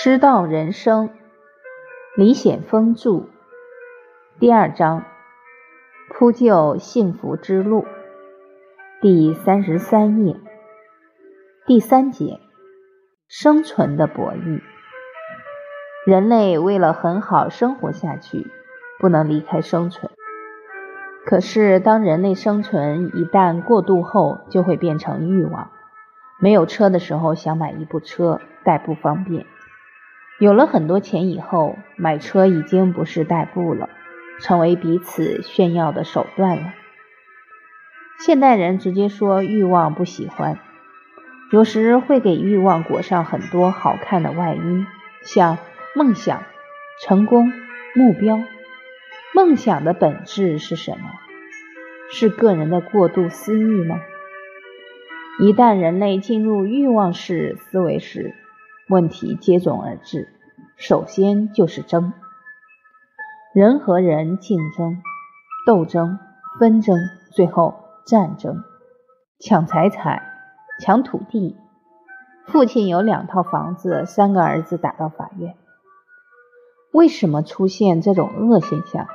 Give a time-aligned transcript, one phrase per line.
[0.00, 1.10] 师道人生，
[2.14, 3.24] 李显峰著，
[4.38, 5.04] 第二章，
[6.08, 7.84] 铺就幸福之路，
[9.00, 10.36] 第三十三页，
[11.66, 12.38] 第三节，
[13.26, 14.60] 生存的博弈。
[16.06, 18.46] 人类为了很好生活下去，
[19.00, 20.12] 不能离开生存。
[21.26, 25.72] 可是，当人类生存一旦过度后，就会变成欲望。
[26.38, 29.44] 没有车的时候，想买一部车，代步方便。
[30.40, 33.88] 有了很多钱以后，买车已经不是代步了，
[34.40, 36.74] 成为彼此炫耀的手段了。
[38.20, 40.58] 现代人直接说欲望不喜欢，
[41.50, 44.86] 有时会给欲望裹上很多好看的外衣，
[45.22, 45.58] 像
[45.96, 46.44] 梦想、
[47.02, 47.52] 成功、
[47.96, 48.38] 目标。
[49.34, 51.10] 梦想的本质是什么？
[52.10, 54.00] 是个人的过度私欲吗？
[55.40, 58.34] 一旦人类进入欲望式思维时，
[58.88, 60.28] 问题接踵而至，
[60.76, 62.14] 首先就是争，
[63.52, 65.02] 人和人竞争、
[65.66, 66.18] 斗争、
[66.58, 66.96] 纷争，
[67.32, 67.74] 最后
[68.06, 68.64] 战争，
[69.38, 70.22] 抢财产、
[70.80, 71.56] 抢土地。
[72.46, 75.54] 父亲有两套房子，三个儿子打到法院。
[76.90, 79.06] 为什么出现这种恶现象？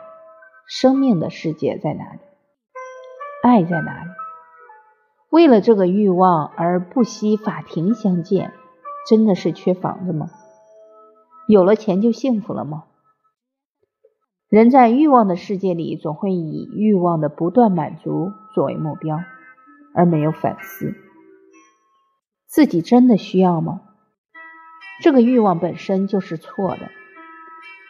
[0.67, 2.19] 生命的世界在哪里？
[3.41, 4.09] 爱在哪里？
[5.31, 8.53] 为了这个欲望而不惜法庭相见。
[9.07, 10.29] 真的是缺房子吗？
[11.47, 12.85] 有了钱就幸福了吗？
[14.47, 19.19] 人在欲望的世界里，总会以欲望的不断满足作为目标，
[19.93, 20.93] 而没有反思
[22.45, 23.81] 自己真的需要吗？
[25.01, 26.89] 这个欲望本身就是错的，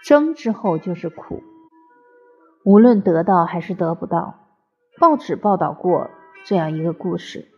[0.04, 1.44] 争之后就是苦，
[2.64, 4.40] 无论得到还是得不到。
[5.00, 6.10] 报纸报道过
[6.46, 7.50] 这样一个故事：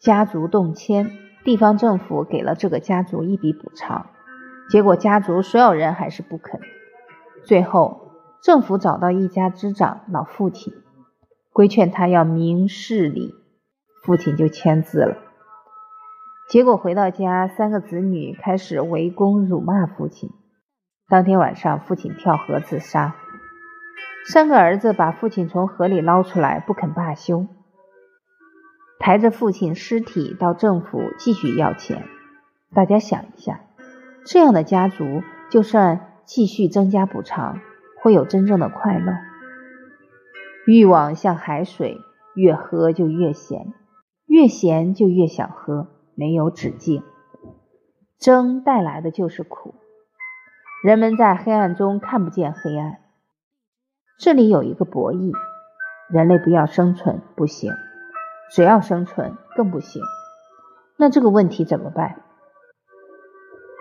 [0.00, 1.29] 家族动迁。
[1.44, 4.10] 地方政府给了这个家族一笔补偿，
[4.68, 6.60] 结果家族所有人还是不肯。
[7.44, 8.12] 最后，
[8.42, 10.74] 政府找到一家之长老父亲，
[11.52, 13.34] 规劝他要明事理，
[14.04, 15.16] 父亲就签字了。
[16.50, 20.30] 结果回到家，三个子女开始围攻辱骂父亲。
[21.08, 23.14] 当天晚上，父亲跳河自杀，
[24.26, 27.46] 三个儿子把父亲从河里捞出来，不肯罢休。
[29.00, 32.04] 抬着父亲尸体到政府继续要钱，
[32.74, 33.62] 大家想一下，
[34.26, 37.60] 这样的家族就算继续增加补偿，
[38.02, 39.14] 会有真正的快乐？
[40.66, 41.96] 欲望像海水，
[42.34, 43.72] 越喝就越咸，
[44.26, 47.02] 越咸就越想喝，没有止境。
[48.18, 49.74] 争带来的就是苦，
[50.84, 52.98] 人们在黑暗中看不见黑暗。
[54.18, 55.32] 这里有一个博弈，
[56.10, 57.72] 人类不要生存不行。
[58.52, 60.02] 只要生存更不行，
[60.96, 62.22] 那这个问题怎么办？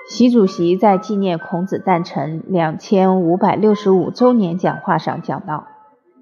[0.10, 5.68] 习主席在纪念孔子诞辰两千五百六十五周年讲话上讲到：“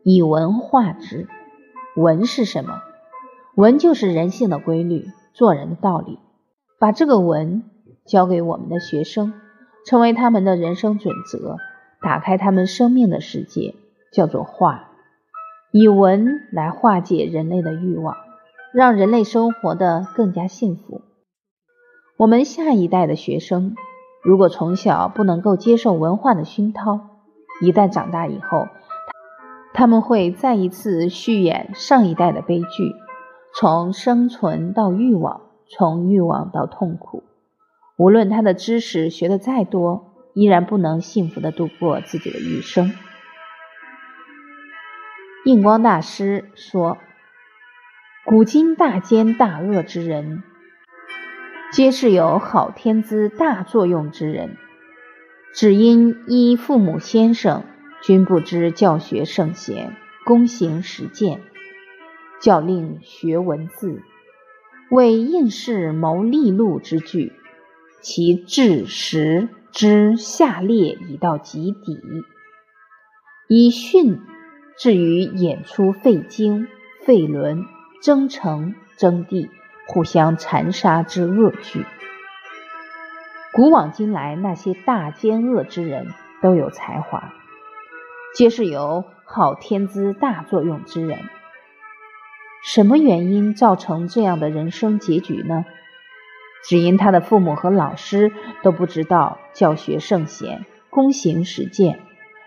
[0.03, 1.27] 以文化之，
[1.95, 2.81] 文是什么？
[3.55, 6.19] 文就是人性的规律，做人的道理。
[6.79, 7.63] 把这个文
[8.05, 9.33] 交给我们的学生，
[9.85, 11.55] 成为他们的人生准则，
[12.01, 13.73] 打开他们生命的世界，
[14.11, 14.89] 叫做化。
[15.71, 18.17] 以文来化解人类的欲望。”
[18.73, 21.01] 让人类生活的更加幸福。
[22.17, 23.75] 我们下一代的学生，
[24.23, 26.99] 如果从小不能够接受文化的熏陶，
[27.61, 28.67] 一旦长大以后，
[29.73, 32.93] 他们会再一次续演上一代的悲剧，
[33.55, 37.23] 从生存到欲望，从欲望到痛苦。
[37.97, 42.91] 无论他的知识学的再多，依然不能幸福的度过自己的余生。
[45.45, 46.97] 印光大师说。
[48.29, 50.43] 古今大奸大恶之人，
[51.71, 54.57] 皆是有好天资、大作用之人，
[55.53, 57.63] 只因依父母先生，
[58.01, 59.95] 均不知教学圣贤，
[60.25, 61.39] 躬行实践，
[62.41, 64.01] 教令学文字，
[64.91, 67.31] 为应试谋利禄之具，
[68.01, 71.97] 其智识之下劣已到极底，
[73.47, 74.19] 以训
[74.77, 76.67] 至于演出废经
[77.05, 77.63] 废伦。
[78.01, 79.49] 争城争地、
[79.87, 81.85] 互相残杀之恶剧。
[83.53, 86.07] 古往今来，那些大奸恶之人
[86.41, 87.33] 都有才华，
[88.35, 91.19] 皆是有好天资、大作用之人。
[92.63, 95.65] 什么原因造成这样的人生结局呢？
[96.63, 101.99] 只因他的父母和老师都不知道教学圣贤、躬行实践，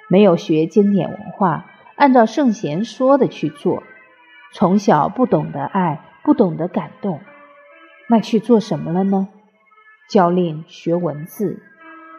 [0.08, 1.66] 没有学经典文化，
[1.96, 3.82] 按照圣贤说的去做。
[4.52, 7.20] 从小不懂得爱，不懂得感动，
[8.08, 9.28] 那去做什么了呢？
[10.08, 11.62] 教令学文字，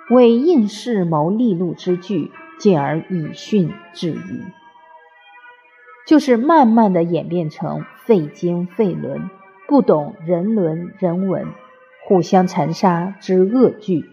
[0.09, 4.45] 为应试谋利禄之具，进而以训制愚，
[6.07, 9.29] 就是慢慢的演变成废经废伦、
[9.67, 11.47] 不懂人伦人文、
[12.07, 14.05] 互相残杀之恶剧。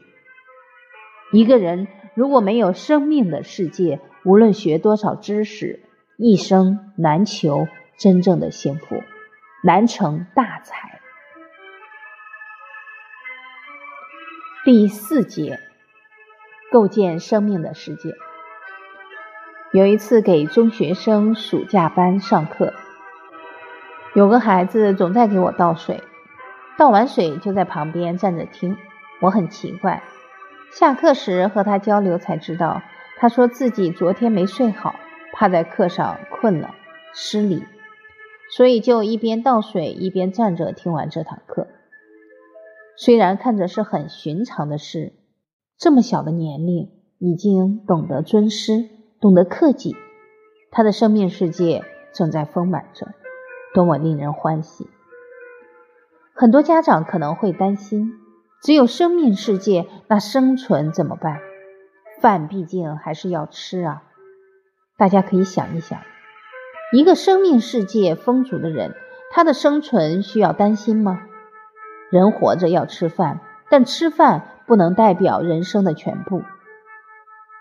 [1.30, 5.84] 一个人如果没有生命的世界，无论学多少知识，
[6.16, 9.02] 一生难求真正的幸福，
[9.62, 11.00] 难成大才。
[14.64, 15.60] 第四节。
[16.70, 18.14] 构建生命的世界。
[19.72, 22.74] 有一次给中学生暑假班上课，
[24.14, 26.02] 有个孩子总在给我倒水，
[26.76, 28.76] 倒完水就在旁边站着听。
[29.22, 30.02] 我很奇怪，
[30.70, 32.82] 下课时和他交流才知道，
[33.16, 34.94] 他说自己昨天没睡好，
[35.32, 36.74] 怕在课上困了
[37.14, 37.64] 失礼，
[38.56, 41.66] 所以就一边倒水一边站着听完这堂课。
[42.96, 45.12] 虽然看着是很寻常的事。
[45.78, 48.88] 这么小的年龄，已经懂得尊师，
[49.20, 49.94] 懂得克己，
[50.72, 53.14] 他的生命世界正在丰满着，
[53.74, 54.88] 多么令人欢喜！
[56.34, 58.10] 很多家长可能会担心，
[58.60, 61.38] 只有生命世界，那生存怎么办？
[62.20, 64.02] 饭毕竟还是要吃啊！
[64.96, 66.00] 大家可以想一想，
[66.92, 68.94] 一个生命世界丰足的人，
[69.30, 71.20] 他的生存需要担心吗？
[72.10, 73.40] 人活着要吃饭，
[73.70, 74.54] 但吃饭。
[74.68, 76.42] 不能代表人生的全部。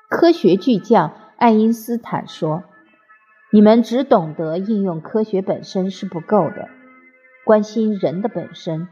[0.09, 2.65] 科学巨匠爱因斯坦说
[3.49, 6.67] ：“你们只懂得应用科学本身是不够的，
[7.45, 8.89] 关心人的本身，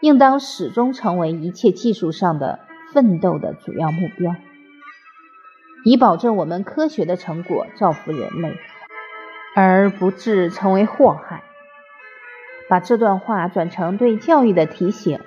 [0.00, 2.58] 应当始终成为一切技术上的
[2.92, 4.34] 奋斗的主要目标，
[5.84, 8.56] 以保证我们科学的成果造福人类，
[9.54, 11.42] 而不致成为祸害。”
[12.68, 15.20] 把这段话转成对教育的提醒。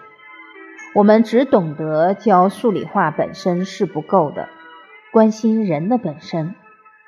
[0.96, 4.48] 我们只懂得教数理化本身是不够的，
[5.12, 6.56] 关心人的本身，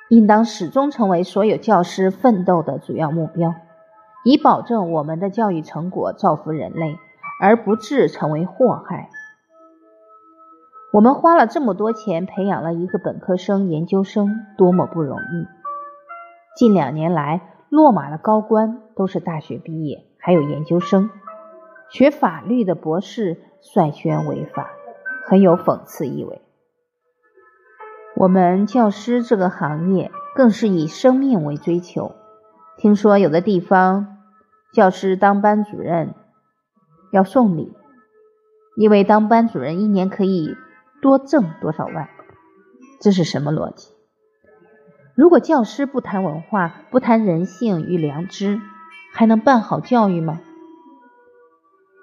[0.09, 3.55] 应当始终成为所有教师奋斗的主要目标，
[4.25, 6.97] 以保证我们的教育成果造福人类，
[7.41, 9.09] 而不致成为祸害。
[10.91, 15.56] 我们花了这么多钱培养了一个本科生、研究生，多么不容易！
[16.57, 21.11] 近两年来，落马的高官都是大学毕业，还有研究生。
[21.91, 24.71] 学法律的博士率先违法，
[25.27, 26.41] 很有讽刺意味。
[28.15, 32.15] 我们教师这个行业更是以生命为追求。
[32.75, 34.17] 听说有的地方
[34.73, 36.15] 教师当班主任
[37.11, 37.71] 要送礼，
[38.77, 40.55] 因为当班主任一年可以
[41.03, 42.09] 多挣多少万。
[42.99, 43.96] 这是什么逻辑？
[45.17, 48.61] 如果教师不谈文化，不谈人性与良知，
[49.11, 50.41] 还能办好教育吗？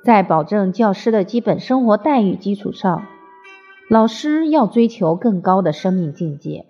[0.05, 3.05] 在保证教师的基本生活待遇基础上，
[3.89, 6.67] 老师要追求更高的生命境界，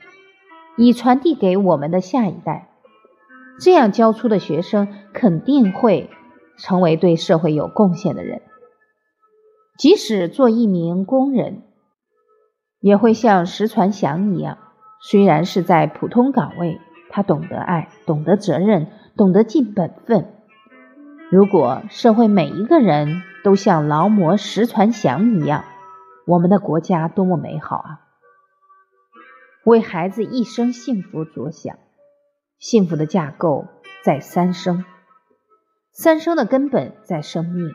[0.77, 2.69] 以传递给我们的下一代。
[3.59, 6.11] 这样教出的学生肯定会
[6.59, 8.43] 成为对社会有贡献的人。
[9.79, 11.63] 即使做一名工人，
[12.81, 14.59] 也会像石传祥一样，
[15.07, 16.81] 虽然是在普通岗位，
[17.11, 18.87] 他懂得爱，懂得责任，
[19.19, 20.33] 懂得尽本分。
[21.31, 25.67] 如果社会每一个人都像劳模石传祥一样，
[26.27, 28.01] 我们的国家多么美好啊！
[29.67, 31.77] 为孩子一生幸福着想，
[32.59, 33.67] 幸福的架构
[34.03, 34.87] 在三生，
[35.93, 37.71] 三生的根本在生命。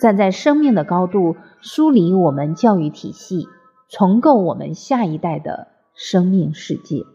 [0.00, 3.48] 站在生命的高度梳理我们教育体系，
[3.88, 5.66] 重构我们下一代的
[6.04, 7.06] 生命世界。